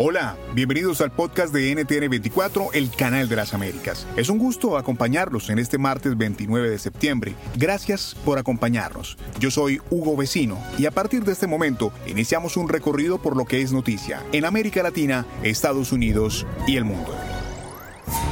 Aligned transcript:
Hola, 0.00 0.36
bienvenidos 0.54 1.00
al 1.00 1.10
podcast 1.10 1.52
de 1.52 1.72
NTN24, 1.76 2.70
el 2.72 2.90
canal 2.90 3.28
de 3.28 3.36
las 3.36 3.54
Américas. 3.54 4.06
Es 4.16 4.28
un 4.28 4.38
gusto 4.38 4.76
acompañarlos 4.76 5.50
en 5.50 5.58
este 5.58 5.78
martes 5.78 6.16
29 6.16 6.70
de 6.70 6.78
septiembre. 6.78 7.34
Gracias 7.56 8.16
por 8.24 8.38
acompañarnos. 8.38 9.16
Yo 9.38 9.50
soy 9.50 9.80
Hugo 9.90 10.16
Vecino 10.16 10.58
y 10.78 10.86
a 10.86 10.90
partir 10.90 11.24
de 11.24 11.32
este 11.32 11.46
momento 11.46 11.92
iniciamos 12.06 12.56
un 12.56 12.68
recorrido 12.68 13.18
por 13.18 13.36
lo 13.36 13.44
que 13.44 13.60
es 13.60 13.72
noticia 13.72 14.22
en 14.32 14.44
América 14.44 14.82
Latina, 14.82 15.26
Estados 15.42 15.92
Unidos 15.92 16.46
y 16.66 16.76
el 16.76 16.84
mundo. 16.84 17.14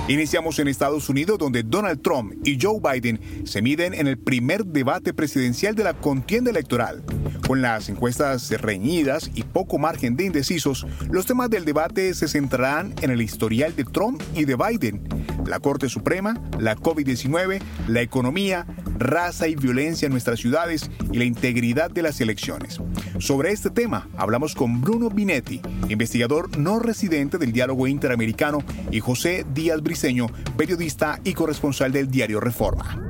Iniciamos 0.08 0.60
en 0.60 0.68
Estados 0.68 1.08
Unidos 1.08 1.36
donde 1.36 1.64
Donald 1.64 2.00
Trump 2.00 2.34
y 2.44 2.56
Joe 2.62 2.78
Biden 2.80 3.20
se 3.44 3.60
miden 3.60 3.92
en 3.92 4.06
el 4.06 4.16
primer 4.16 4.64
debate 4.64 5.12
presidencial 5.12 5.74
de 5.74 5.82
la 5.82 5.94
contienda 5.94 6.48
electoral. 6.52 7.02
Con 7.44 7.60
las 7.60 7.88
encuestas 7.88 8.48
reñidas 8.60 9.32
y 9.34 9.42
poco 9.42 9.78
margen 9.78 10.14
de 10.14 10.26
indecisos, 10.26 10.86
los 11.10 11.26
temas 11.26 11.50
del 11.50 11.64
debate 11.64 12.14
se 12.14 12.28
centrarán 12.28 12.94
en 13.02 13.10
el 13.10 13.20
historial 13.20 13.74
de 13.74 13.82
Trump 13.82 14.22
y 14.36 14.44
de 14.44 14.54
Biden, 14.54 15.02
la 15.44 15.58
Corte 15.58 15.88
Suprema, 15.88 16.40
la 16.60 16.76
COVID-19, 16.76 17.60
la 17.88 18.00
economía, 18.00 18.64
raza 18.98 19.48
y 19.48 19.56
violencia 19.56 20.06
en 20.06 20.12
nuestras 20.12 20.40
ciudades 20.40 20.90
y 21.12 21.18
la 21.18 21.24
integridad 21.24 21.90
de 21.90 22.02
las 22.02 22.20
elecciones. 22.20 22.80
Sobre 23.18 23.52
este 23.52 23.70
tema 23.70 24.08
hablamos 24.16 24.54
con 24.54 24.80
Bruno 24.80 25.10
Binetti, 25.10 25.60
investigador 25.88 26.56
no 26.58 26.78
residente 26.78 27.38
del 27.38 27.52
diálogo 27.52 27.86
interamericano, 27.86 28.58
y 28.90 29.00
José 29.00 29.44
Díaz 29.52 29.82
Briceño, 29.82 30.26
periodista 30.56 31.20
y 31.24 31.34
corresponsal 31.34 31.92
del 31.92 32.10
diario 32.10 32.40
Reforma. 32.40 33.05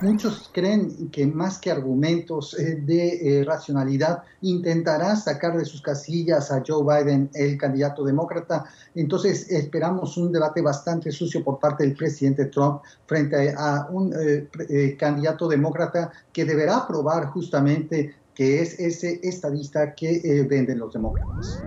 Muchos 0.00 0.48
creen 0.52 1.10
que 1.10 1.26
más 1.26 1.58
que 1.58 1.72
argumentos 1.72 2.56
eh, 2.56 2.76
de 2.76 3.40
eh, 3.40 3.44
racionalidad 3.44 4.22
intentará 4.42 5.16
sacar 5.16 5.56
de 5.56 5.64
sus 5.64 5.82
casillas 5.82 6.52
a 6.52 6.62
Joe 6.64 6.84
Biden, 6.84 7.28
el 7.34 7.58
candidato 7.58 8.04
demócrata. 8.04 8.64
Entonces 8.94 9.50
esperamos 9.50 10.16
un 10.16 10.30
debate 10.30 10.62
bastante 10.62 11.10
sucio 11.10 11.42
por 11.42 11.58
parte 11.58 11.82
del 11.82 11.96
presidente 11.96 12.44
Trump 12.46 12.82
frente 13.06 13.52
a 13.58 13.88
un 13.90 14.14
eh, 14.16 14.96
candidato 14.96 15.48
demócrata 15.48 16.12
que 16.32 16.44
deberá 16.44 16.86
probar 16.86 17.26
justamente 17.30 18.14
que 18.32 18.62
es 18.62 18.78
ese 18.78 19.18
estadista 19.24 19.96
que 19.96 20.46
venden 20.48 20.78
los 20.78 20.92
demócratas. 20.92 21.66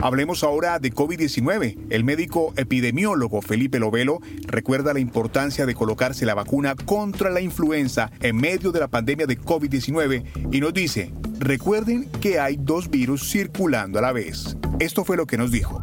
Hablemos 0.00 0.44
ahora 0.44 0.78
de 0.78 0.92
COVID-19. 0.92 1.86
El 1.90 2.04
médico 2.04 2.52
epidemiólogo 2.56 3.42
Felipe 3.42 3.80
Lovelo 3.80 4.20
recuerda 4.46 4.94
la 4.94 5.00
importancia 5.00 5.66
de 5.66 5.74
colocarse 5.74 6.24
la 6.24 6.34
vacuna 6.34 6.76
contra 6.76 7.30
la 7.30 7.40
influenza 7.40 8.12
en 8.20 8.36
medio 8.36 8.70
de 8.70 8.78
la 8.78 8.86
pandemia 8.86 9.26
de 9.26 9.36
COVID-19 9.40 10.52
y 10.52 10.60
nos 10.60 10.72
dice, 10.72 11.12
recuerden 11.40 12.08
que 12.20 12.38
hay 12.38 12.56
dos 12.60 12.90
virus 12.90 13.28
circulando 13.28 13.98
a 13.98 14.02
la 14.02 14.12
vez. 14.12 14.56
Esto 14.78 15.04
fue 15.04 15.16
lo 15.16 15.26
que 15.26 15.36
nos 15.36 15.50
dijo. 15.50 15.82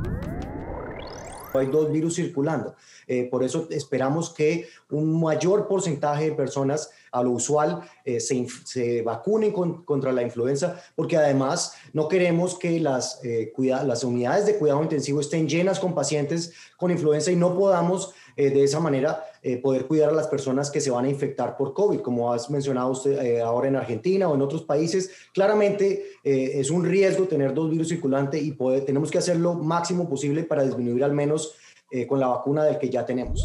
Hay 1.53 1.67
dos 1.67 1.91
virus 1.91 2.15
circulando. 2.15 2.73
Eh, 3.07 3.27
por 3.29 3.43
eso 3.43 3.67
esperamos 3.69 4.31
que 4.31 4.67
un 4.89 5.19
mayor 5.19 5.67
porcentaje 5.67 6.29
de 6.29 6.35
personas 6.35 6.91
a 7.11 7.23
lo 7.23 7.31
usual 7.31 7.81
eh, 8.03 8.19
se, 8.19 9.01
vacunen 9.03 9.51
contra 9.51 10.11
la 10.11 10.21
influenza, 10.21 10.81
porque 10.95 11.17
además 11.17 11.73
no 11.94 12.07
queremos 12.07 12.57
que 12.57 12.79
las, 12.79 13.23
eh, 13.23 13.53
las 13.85 14.03
unidades 14.03 14.45
de 14.45 14.57
cuidado 14.57 14.83
intensivo 14.83 15.21
estén 15.21 15.47
llenas 15.47 15.79
con 15.79 15.94
pacientes 15.94 16.53
con 16.77 16.91
influenza 16.91 17.31
y 17.31 17.35
no 17.35 17.55
podamos 17.55 18.13
de 18.35 18.65
esa 18.65 18.81
manera 18.81 19.23
poder 19.63 19.85
cuidar 19.85 20.09
a 20.09 20.13
las 20.13 20.27
personas 20.27 20.69
que 20.69 20.81
se 20.81 20.91
van 20.91 21.05
a 21.05 21.09
infectar 21.09 21.55
por 21.55 21.73
COVID, 21.73 22.01
como 22.01 22.33
has 22.33 22.49
mencionado 22.49 22.89
usted 22.89 23.39
ahora 23.39 23.69
en 23.69 23.77
Argentina 23.77 24.27
o 24.27 24.35
en 24.35 24.41
otros 24.41 24.63
países. 24.63 25.09
Claramente 25.33 26.03
es 26.21 26.69
un 26.69 26.83
riesgo 26.83 27.29
tener 27.29 27.53
dos 27.53 27.71
virus 27.71 27.88
circulantes 27.88 28.44
y 28.44 28.51
tenemos 28.85 29.09
que 29.09 29.19
hacer 29.19 29.38
lo 29.38 29.53
máximo 29.53 30.09
posible 30.09 30.44
para 30.44 30.65
disminuir 30.65 31.05
al 31.05 31.13
menos 31.13 31.55
eh, 31.95 32.06
con 32.06 32.19
la 32.19 32.28
vacuna 32.28 32.63
del 32.66 32.78
que 32.78 32.89
ya 32.89 33.06
tenemos. 33.06 33.41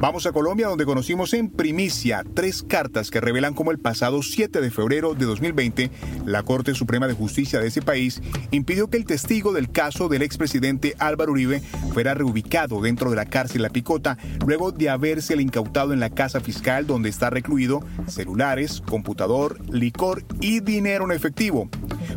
Vamos 0.00 0.24
a 0.24 0.32
Colombia 0.32 0.66
donde 0.66 0.86
conocimos 0.86 1.34
en 1.34 1.50
primicia 1.50 2.24
tres 2.32 2.62
cartas 2.62 3.10
que 3.10 3.20
revelan 3.20 3.52
cómo 3.52 3.70
el 3.70 3.78
pasado 3.78 4.22
7 4.22 4.62
de 4.62 4.70
febrero 4.70 5.14
de 5.14 5.26
2020 5.26 5.90
la 6.24 6.42
Corte 6.42 6.74
Suprema 6.74 7.06
de 7.06 7.12
Justicia 7.12 7.60
de 7.60 7.68
ese 7.68 7.82
país 7.82 8.22
impidió 8.50 8.88
que 8.88 8.96
el 8.96 9.04
testigo 9.04 9.52
del 9.52 9.70
caso 9.70 10.08
del 10.08 10.22
expresidente 10.22 10.96
Álvaro 10.98 11.32
Uribe 11.32 11.60
fuera 11.92 12.14
reubicado 12.14 12.80
dentro 12.80 13.10
de 13.10 13.16
la 13.16 13.26
cárcel 13.26 13.60
La 13.60 13.68
Picota 13.68 14.16
luego 14.46 14.72
de 14.72 14.88
haberse 14.88 15.34
incautado 15.34 15.92
en 15.92 16.00
la 16.00 16.08
casa 16.08 16.40
fiscal 16.40 16.86
donde 16.86 17.10
está 17.10 17.28
recluido 17.28 17.80
celulares, 18.06 18.80
computador, 18.80 19.58
licor 19.70 20.24
y 20.40 20.60
dinero 20.60 21.04
en 21.04 21.12
efectivo. 21.12 21.68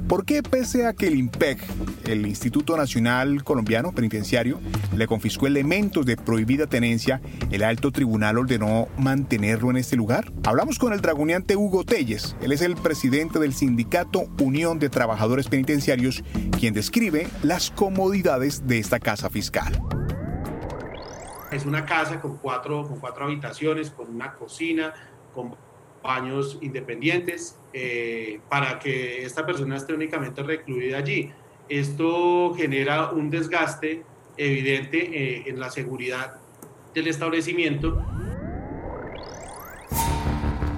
¿Por 0.07 0.25
qué 0.25 0.43
pese 0.43 0.85
a 0.85 0.93
que 0.93 1.07
el 1.07 1.15
IMPEC, 1.15 1.59
el 2.05 2.27
Instituto 2.27 2.75
Nacional 2.75 3.43
Colombiano 3.43 3.93
Penitenciario, 3.93 4.59
le 4.95 5.07
confiscó 5.07 5.47
elementos 5.47 6.05
de 6.05 6.17
prohibida 6.17 6.67
tenencia, 6.67 7.21
el 7.51 7.63
alto 7.63 7.91
tribunal 7.91 8.37
ordenó 8.37 8.89
mantenerlo 8.97 9.71
en 9.71 9.77
este 9.77 9.95
lugar? 9.95 10.31
Hablamos 10.43 10.77
con 10.77 10.91
el 10.91 11.01
dragoneante 11.01 11.55
Hugo 11.55 11.85
Telles, 11.85 12.35
él 12.41 12.51
es 12.51 12.61
el 12.61 12.75
presidente 12.75 13.39
del 13.39 13.53
sindicato 13.53 14.25
Unión 14.41 14.77
de 14.77 14.89
Trabajadores 14.89 15.47
Penitenciarios, 15.47 16.23
quien 16.59 16.73
describe 16.73 17.27
las 17.41 17.71
comodidades 17.71 18.67
de 18.67 18.79
esta 18.79 18.99
casa 18.99 19.29
fiscal. 19.29 19.81
Es 21.51 21.65
una 21.65 21.85
casa 21.85 22.19
con 22.19 22.37
cuatro, 22.37 22.87
con 22.87 22.99
cuatro 22.99 23.25
habitaciones, 23.25 23.89
con 23.89 24.13
una 24.13 24.33
cocina, 24.33 24.93
con 25.33 25.55
baños 26.03 26.59
independientes, 26.61 27.57
eh, 27.73 28.39
para 28.49 28.77
que 28.77 29.23
esta 29.23 29.45
persona 29.45 29.77
esté 29.77 29.93
únicamente 29.93 30.43
recluida 30.43 30.99
allí. 30.99 31.31
Esto 31.69 32.53
genera 32.55 33.09
un 33.09 33.29
desgaste 33.31 34.03
evidente 34.37 34.97
eh, 34.97 35.43
en 35.47 35.59
la 35.59 35.71
seguridad 35.71 36.35
del 36.93 37.07
establecimiento. 37.07 38.03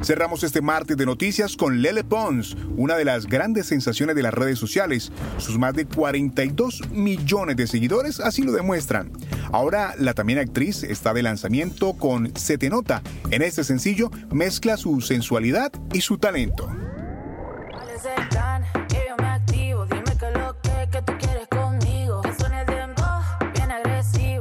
Cerramos 0.06 0.44
este 0.44 0.62
martes 0.62 0.98
de 0.98 1.08
noticias 1.08 1.58
con 1.58 1.82
Lele 1.82 2.04
Pons, 2.04 2.56
una 2.78 2.96
de 2.96 3.06
las 3.06 3.26
grandes 3.26 3.66
sensaciones 3.66 4.16
de 4.16 4.22
las 4.22 4.36
redes 4.36 4.60
sociales. 4.60 5.12
Sus 5.40 5.58
más 5.58 5.74
de 5.74 5.88
42 5.88 6.92
millones 6.92 7.56
de 7.56 7.66
seguidores 7.66 8.20
así 8.20 8.44
lo 8.44 8.52
demuestran. 8.52 9.12
Ahora 9.52 9.96
la 9.98 10.14
también 10.14 10.38
actriz 10.38 10.84
está 10.84 11.12
de 11.12 11.24
lanzamiento 11.24 11.94
con 11.94 12.38
Se 12.38 12.60
te 12.60 12.70
nota. 12.70 13.02
En 13.32 13.42
este 13.42 13.64
sencillo 13.64 14.12
mezcla 14.32 14.78
su 14.78 15.02
sensualidad 15.02 15.72
y 15.92 16.02
su 16.02 16.20
talento. 16.20 16.70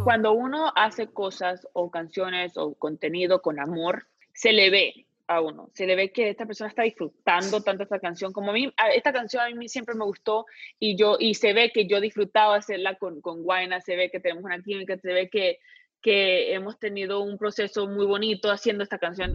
cuando 0.04 0.32
uno 0.32 0.70
hace 0.76 1.06
cosas 1.06 1.66
o 1.72 1.90
canciones 1.90 2.58
o 2.58 2.74
contenido 2.74 3.40
con 3.40 3.58
amor, 3.58 4.06
se 4.34 4.52
le 4.52 4.68
ve 4.68 5.06
a 5.26 5.40
uno, 5.40 5.70
se 5.72 5.86
le 5.86 5.96
ve 5.96 6.12
que 6.12 6.28
esta 6.30 6.46
persona 6.46 6.68
está 6.68 6.82
disfrutando 6.82 7.62
tanto 7.62 7.82
esta 7.82 7.98
canción 7.98 8.32
como 8.32 8.50
a 8.50 8.52
mí. 8.54 8.72
Esta 8.94 9.12
canción 9.12 9.42
a 9.42 9.50
mí 9.50 9.68
siempre 9.68 9.94
me 9.94 10.04
gustó 10.04 10.46
y 10.78 10.96
yo 10.96 11.16
y 11.18 11.34
se 11.34 11.52
ve 11.52 11.70
que 11.72 11.86
yo 11.86 12.00
disfrutaba 12.00 12.56
hacerla 12.56 12.96
con, 12.96 13.20
con 13.20 13.42
Guayna, 13.42 13.80
se 13.80 13.96
ve 13.96 14.10
que 14.10 14.20
tenemos 14.20 14.44
una 14.44 14.62
química, 14.62 14.98
se 14.98 15.12
ve 15.12 15.30
que, 15.30 15.58
que 16.02 16.52
hemos 16.54 16.78
tenido 16.78 17.20
un 17.22 17.38
proceso 17.38 17.86
muy 17.86 18.06
bonito 18.06 18.50
haciendo 18.50 18.82
esta 18.82 18.98
canción. 18.98 19.34